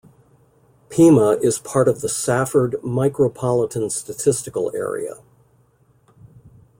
Pima 0.89 1.33
is 1.43 1.59
part 1.59 1.87
of 1.87 2.01
the 2.01 2.09
Safford 2.09 2.73
Micropolitan 2.83 3.91
Statistical 3.91 4.75
Area. 4.75 5.17